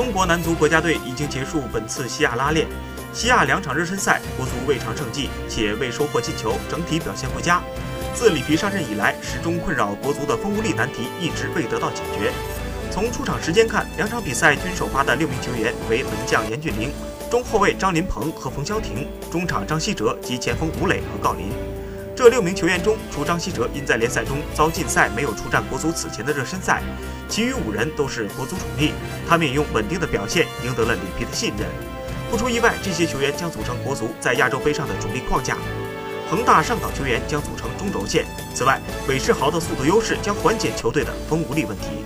[0.00, 2.66] 中国男足国家队已经结束本次西亚拉练，
[3.12, 7.60] 西亚两场热身赛，国足未尝胜绩，且未收获进球，整体表现不佳。
[8.14, 12.32] 自里皮上任以来，始终困扰国足的锋无力难题一直未得到解决。
[12.90, 16.90] 从出场时间看，两场比赛均首发的六名球员为门将严俊凌、
[17.30, 21.69] 中后卫张琳芃和冯潇霆、中场张稀哲及前锋吴磊和郜林。
[22.20, 26.82] 这六名球员中，除张稀哲因在联赛中遭禁赛没有出战国足此前的热身赛，
[27.30, 28.92] 其余五人都是国足主力，
[29.26, 31.66] 他们也用稳定的表现赢得了里皮的信任。
[32.30, 35.56] 不出意外，这些球员将组成国足在亚洲杯上的主力框架。
[36.30, 38.26] 恒大上港球员将组成中轴线。
[38.54, 38.78] 此外，
[39.08, 42.04] 韦世豪的速度优势将缓解球队的锋无力问题。